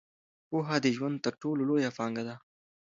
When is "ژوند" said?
0.95-1.17